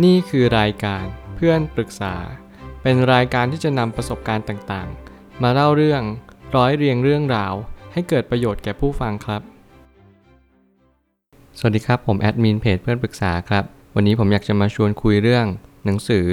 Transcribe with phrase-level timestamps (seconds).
[0.00, 2.14] นี่คือรายการเพื่อนปรึกษา
[2.82, 6.02] เป็นรายการที่จะนำประสบการณ์ต่างๆ มาเล่าเรื่อง
[6.56, 7.54] ร้อยเรียงเรื่องราว
[7.92, 9.42] ให้เกิดประโยชน์แก่ผู้ฟังครับ
[11.58, 15.46] สวัสดีครับ ผมแอดมินเพจเพื่อนปรึกษาครับ วันนี้ผมอยากจะมาชวนคุยเรื่อง
[15.84, 16.26] หนังสือ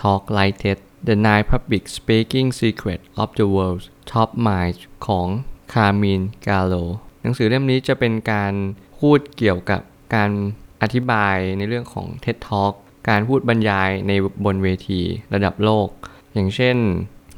[0.00, 0.78] Talk Like TED
[1.08, 5.28] The Nine Public Speaking Secrets of the World's Top Minds ของ
[5.72, 6.74] คาร์มินกาโล
[7.22, 8.52] หนังสือเล่มนี้จะเป็นการ
[8.98, 9.80] พูดเกี่ยวกับ
[10.14, 10.30] การ
[10.82, 12.74] อธิบายในเรื่องของ TED Talk
[13.08, 14.12] การพูดบรรยายใน
[14.44, 15.00] บนเวที
[15.34, 15.88] ระดับโลก
[16.34, 16.76] อย่างเช่น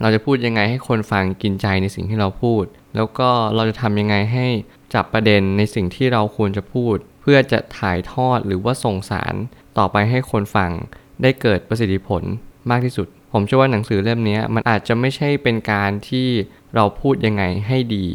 [0.01, 2.65] เราจะพูดยังไงให้คนฟังกินใจในสิ่งที่เราพูด
[2.97, 4.47] แล้วก็เราจะทำยังไงให้
[4.95, 9.35] จับประเด็นในสิ่งที่เราควรจะพูด เพื่อจะถ่ายทอดหรือว่าส่งสาร
[9.79, 10.71] ต่อไปให้คนฟัง
[11.23, 12.23] ได้เกิดประสิทธิผล
[12.71, 16.29] มากที่สุด ผมเชื่อว่าหนังสือเล่มนี้มันอาจจะไม่ใช่เป็นการที่
[16.75, 18.07] เราพูดยังไงให้ดี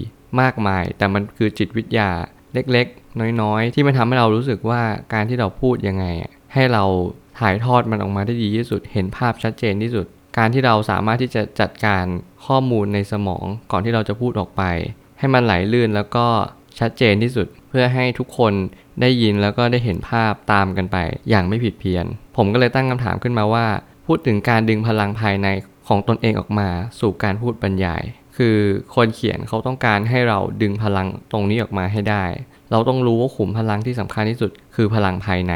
[0.41, 2.09] มากมาย แต่มันคือจิตวิทยา
[2.53, 4.81] เล็กๆ น้อยๆ ที่มันทำให้เรารู้สึกว่า
[5.13, 6.05] การที่เราพูดยังไง
[6.53, 6.83] ให้เรา
[7.41, 10.05] ถ่ายทอดมันออกมาได้ดีที่สุด เห็นภาพชัดเจนที่สุด
[10.37, 12.05] การที่เราสามารถที่จะจัดการ
[12.45, 14.63] ข้อมูลในสมองก่อนที่เราจะพูดออกไป
[15.19, 16.25] ให้มันไหลลื่นแล้วก็
[16.79, 18.53] ชัดเจนที่สุด เพื่อให้ทุกคน
[19.01, 20.97] ได้ยินแล้วก็ได้เห็นภาพตามกันไป
[21.29, 22.05] อย่างไม่ผิดเพี้ยน
[22.37, 23.65] ผมก็เลยตั้งคำถามขึ้นมาว่า
[24.07, 25.47] พูดถึงการดึงพลังภายใน
[25.87, 28.03] ของตนเองออกมา สู่การพูดบรรยาย
[28.37, 28.57] คือ
[28.95, 32.25] คนเขียนเขาต้องการให้เราดึงพลังตรงนี้ออกมาให้ได้
[32.71, 35.53] เราต้องรู้ว่าขุมพลังที่สำคัญที่สุด คือพลังภายใน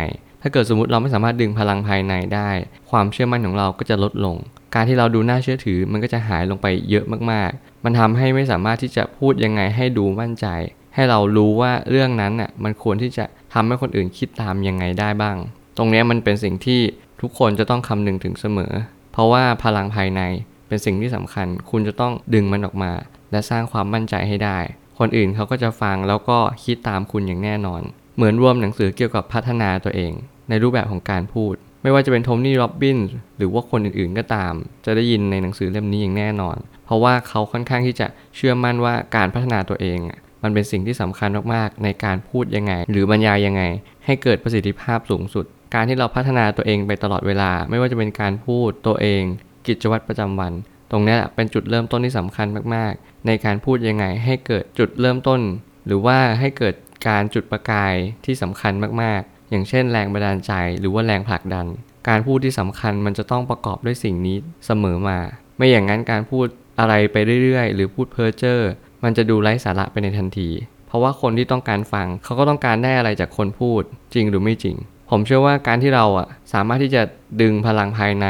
[0.48, 2.50] ถ้าเกิดสมมติเราไม่สามารถดึงพลังภายในได้
[2.92, 4.36] ความเชื่อมั่นของเราก็จะลดลง
[4.76, 10.48] การที่เราดูน่าเชื่อถือมันก็จะหายลงไปเยอะมากๆ มันทำให้ไม่สามารถที่จะพูดยังไงให้ดูมั่นใจ
[10.96, 15.38] ให้เรารู้ว่าเรื่องนั้นน่ะมันควรที่จะทำให้คนอื่นคิดตามยังไงได้บ้าง
[15.78, 16.82] ตรงนี้มันเป็นสิ่งที่
[17.22, 18.74] ทุกคนจะต้องคำนึงถึงเสมอ
[19.14, 20.22] เพราะว่าพลังภายใน
[20.68, 22.92] เป็นสิ่งที่สำคัญ คุณจะต้องดึงมันออกมา
[23.32, 24.60] และสร้างความมั่นใจให้ได้
[25.00, 27.84] คนอื่นเขาก็จะฟังแล้วก็คิดตามคุณอย่างแน่นอน
[28.16, 30.14] เหมือนรวมหนังสือเกี่ยวกับพัฒนาตัวเอง
[30.50, 33.00] ในรูปแบบของการพูด ไม่ว่าจะเป็นโทนี่โรบบิน
[33.38, 34.54] หรือว่าคนอื่นๆก็ตาม
[34.86, 40.00] จะได้ยินในหนังสือเล่มนี้อย่างแน่นอน เพราะว่าเขาค่อนข้างที่จะเชื่อมั่นว่าการพัฒนาตัวเอง
[40.44, 43.64] มันเป็นสิ่งที่สำคัญมากๆ ในการพูดยังไง หรือบรรยายยังไง
[44.06, 49.24] ให้เกิดประสิทธิภาพสูงสุด การที่เราพัฒนาตัวเองไปตลอดเวลา ไม่ว่าจะเป็นการพูดตัวเอง
[49.68, 50.54] กิจวัตรประจำวัน
[50.92, 55.42] ตรงนี้เป็นจุดเริ่มต้นที่สำคัญมากๆ ในการพูดยังไง ให้เกิดจุดเริ่มต้น
[55.86, 56.76] หรือว่าให้เกิด
[57.08, 57.94] การจุดประกาย
[58.26, 61.68] ที่สำคัญมากๆ อย่างเช่นแรงบันดาลใจหรือว่าแรงผลักดัน
[62.08, 65.18] การพูดที่สำคัญมันจะต้องประกอบด้วยสิ่งนี้เสมอมา
[65.58, 66.48] ไม่อย่างนั้นการพูด
[66.80, 68.60] อะไรไปเรื่อยๆ หรือพูดเพ้อเจ้อ
[69.04, 70.50] มันจะดูไร้สาระไปในทันที
[70.88, 73.82] เพราะว่าคนที่ต้องการฟังเขาก็ต้องการได้อะไรจากคนพูด
[74.14, 74.76] จริงหรือไม่จริง
[75.10, 77.02] ผมเชื่อว่าการที่เราอะสามารถที่จะ
[77.42, 78.28] ดึงพลังภายใน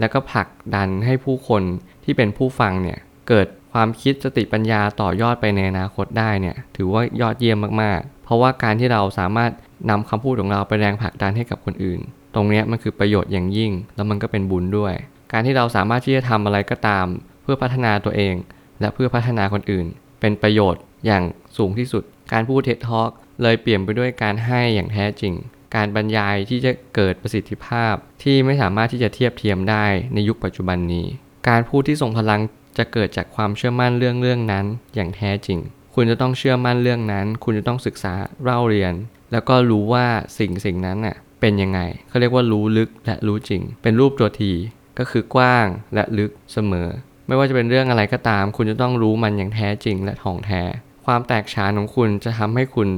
[0.00, 1.62] แล้วก็ผลักดันให้ผู้คน
[2.04, 2.98] ที่เป็นผู้ฟังเนี่ย
[3.28, 9.50] เกิดความคิดสติปัญญาต่อยอดไปในอนาคตได้เนี่ยถือว่ายอดเยี่ยมมากๆ เพราะว่าการที่เราสามารถ
[9.90, 12.00] นำคำพูดของเราไปแรงผลักดันให้กับคนอื่น
[12.34, 14.94] ตรงนี้มันคือประโยชน์อย่างยิ่ง แล้วมันก็เป็นบุญด้วย
[15.32, 17.06] การที่เราสามารถที่จะทำอะไรก็ตาม
[17.42, 18.34] เพื่อพัฒนาตัวเอง
[18.80, 19.86] และเพื่อพัฒนาคนอื่น
[20.20, 21.22] เป็นประโยชน์อย่าง
[21.56, 23.10] สูงที่สุด การพูดเท็ดทอก
[23.42, 25.34] เลยเปลี่ยนไปด้วยการให้อย่างแท้จริง
[25.74, 31.06] การบรรยายที่จะเกิดประสิทธิภาพที่ไม่สามารถที่จะเทียบเทียมได้ในยุคปัจจุบันนี้
[31.48, 32.40] การพูดที่ทรงพลัง
[32.78, 35.58] จะเกิดจากความเชื่อมั่นเรื่องเรื่องนั้นอย่างแท้จริง
[35.94, 38.92] คุณจะต้องเชื่อมั่นเรื่องนั้น คุณจะต้องศึกษาเล่าเรียน
[39.32, 40.06] แล้วก็รู้ว่า
[40.38, 44.52] สิ่งสิ่งนั้นน่ะเป็นยังไงเขาเรียกว่ารู้ลึกและรู้จริง เป็นรูปตัวที
[44.98, 46.88] ก็คือกว้างและลึกเสมอ
[47.26, 50.62] ไม่ว่าจะเป็นเรื่องอะไรก็ตาม คุณจะต้องรู้มันอย่างแท้จริงและถ่องแท้
[51.06, 52.88] ความแตกฉานของคุณจะทำให้คุณ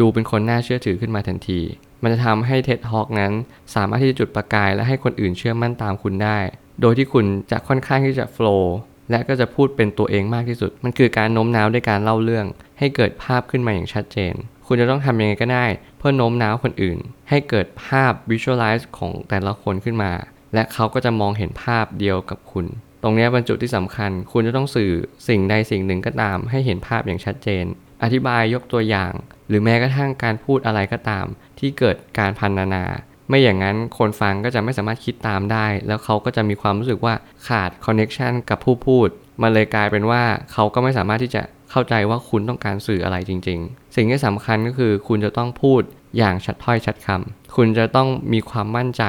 [0.00, 1.60] ดูเป็นคนน่าเชื่อถือขึ้นมาทันที
[2.02, 3.32] มันจะทำให้เท็ดฮอกนั้น
[3.74, 6.38] สามารถที่จะจุดประกายและให้คนอื่นเชื่อมั่นตามคุณได้
[6.80, 8.74] โดยที่คุณจะค่อนข้างที่จะโฟล์
[9.10, 12.46] และก็จะพูดเป็นตัวเองมากที่สุด มันคือการโน้มน้าวด้วยการเล่าเรื่อง
[12.78, 14.34] ให้เกิดภาพขึ้นมาอย่างชัดเจน
[14.68, 15.66] คุณจะต้องทำยังไงก็ได้
[15.98, 16.98] เพื่อโน้มน้าวคนอื่น
[17.28, 20.12] ให้เกิดภาพ visualize ของแต่ละคนขึ้นมา
[20.54, 22.66] และเขาก็จะมองเห็นภาพเดียวกับคุณ
[23.02, 24.92] ตรงนี้เป็นจุดที่สำคัญ คุณจะต้องสื่อ
[25.28, 27.64] สิ่งใดสิ่งหนึ่งก็ตาม ให้เห็นภาพอย่างชัดเจน
[28.02, 29.12] อธิบายยกตัวอย่าง
[29.48, 31.26] หรือแม้กระทั่งการพูดอะไรก็ตาม
[31.58, 32.84] ที่เกิดการพันนานา
[33.28, 37.14] ไม่อย่างนั้นคนฟังก็จะไม่สามารถคิดตามได้ แล้วเขาก็จะมีความรู้สึกว่า
[37.48, 39.08] ขาดคอนเน็ชันกับผู้พูด
[39.42, 40.22] มันเลยกลายเป็นว่า
[40.52, 45.82] เขาก็ไม่สามารถที่จะ เข้าใจว่าคุณต้องการสื่ออะไรจริง ๆ สิ่งที่สำคัญก็คือคุณจะต้องพูด
[46.18, 49.04] อย่างชัดถ้อยชัดคำคุณจะต้องมีความมั่นใจ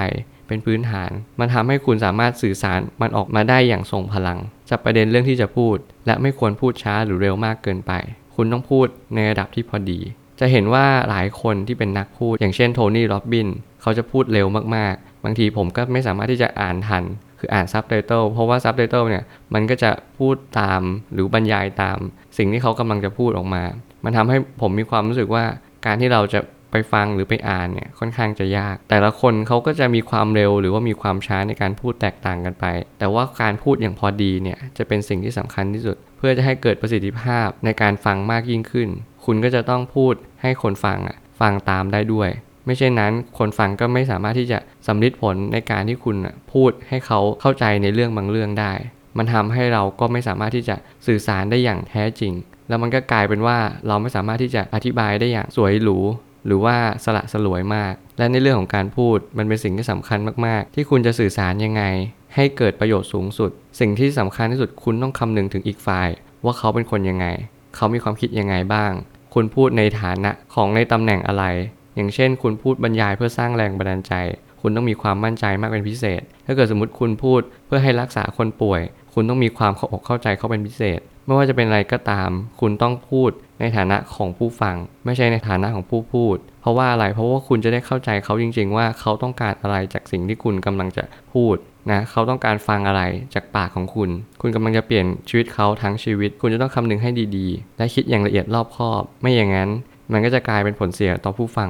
[0.47, 4.39] เป็นพื้นฐาน มันทำให้คุณสามารถสื่อสารมันออกมาได้อย่างทรงพลัง
[4.69, 7.91] จับประเด็นเรื่องที่จะพูด และไม่ควรพูดช้าหรือเร็วมากเกินไป
[8.35, 9.99] คุณต้องพูดในระดับที่พอดี
[10.39, 13.47] จะเห็นว่าหลายคนที่เป็นนักพูด อย่างเช่นโทนี่ โรบบิน
[13.81, 17.03] เขาจะพูดเร็วมากๆ บางทีผมก็ไม่สามารถที่จะอ่านทัน
[17.39, 20.81] คืออ่านซับไตเติลเพราะว่าซับไตเติลเนี่ยมันก็จะพูดตาม
[21.13, 21.97] หรือบรรยายตาม
[22.37, 23.63] สิ่งที่เขากำลังจะพูดออกมา
[24.03, 25.43] มันทำให้ผมมีความรู้สึกว่า
[25.85, 26.39] การที่เราจะ
[26.71, 32.65] ไปฟังหรือไปอ่านเนี่ยค่อนข้างจะยาก แต่ละคนเขาก็จะมีความเร็วหรือว่ามีความช้าในการพูดแตกต่างกันไป
[32.99, 38.89] แต่ว่าการพูดอย่างพอดีเนี่ยจะเป็นสิ่งที่สำคัญที่สุด เพื่อจะให้เกิดประสิทธิภาพในการฟังมากยิ่งขึ้น
[39.25, 42.29] คุณก็จะต้องพูดให้คนฟังอะฟังตามได้ด้วย
[42.65, 46.17] ไม่เช่นนั้นคนฟังก็ไม่สามารถที่จะสำลิดผลในการที่คุณ
[46.53, 48.73] พูดให้เขาเข้าใจในเรื่องบางเรื่องได้
[49.17, 50.75] มันทำให้เราก็ไม่สามารถที่จะ
[51.07, 52.33] สื่อสารได้อย่างแท้จริง
[52.69, 53.57] แล้วมันก็กลายเป็นว่า
[53.87, 55.97] เราไม่สามารถที่จะอธิบายได้อย่างสวยหรู
[56.45, 61.83] หรือว่าสละสลวยมาก และในเรื่องของการพูดมันเป็นสิ่งที่สำคัญมาก ๆ ที่คุณจะสื่อสารยังไง
[62.35, 66.09] ให้เกิดประโยชน์สูงสุด สิ่งที่สำคัญที่สุดคุณต้องคำนึงถึงอีกฝ่าย
[66.45, 67.25] ว่าเขาเป็นคนยังไง
[67.75, 68.91] เขามีความคิดยังไงบ้าง
[69.33, 71.43] คุณพูดในฐานะของในตำแหน่งอะไร
[71.99, 74.13] อย่างเช่น คุณพูดบรรยายเพื่อสร้างแรงบันดาลใจ
[74.61, 78.81] คุณต้องมีความมั่นใจมากเป็นพิเศษ ถ้าเกิดสมมติคุณพูดเพื่อให้รักษาคนป่วย
[79.13, 82.29] คุณต้องมีความเข้าอกเข้าใจเขาเป็นพิเศษ ไม่ว่าจะเป็นอะไรก็ตาม
[82.59, 84.75] คุณต้องพูดในฐานะของผู้ฟัง
[85.05, 91.03] ไม่ใช่ในฐานะของผู้พูด เพราะว่าอะไร เพราะว่าคุณจะได้เข้าใจเขาจริง ๆ ว่าเขาต้องการอะไรจากสิ่งที่คุณกำลังจะ
[91.33, 91.55] พูด
[91.91, 93.01] นะเขาต้องการฟังอะไร
[93.33, 94.09] จากปากของคุณ
[94.41, 99.69] คุณกำลังจะเปลี่ยนชีวิตเขาทั้งชีวิต คุณจะต้องคำนึงให้ดีๆ และคิดอย่างละเอียดรอบคอบ ไม่อย่างนั้น
[100.11, 101.69] มันก็จะกลายเป็นผลเสียต่อผู้ฟัง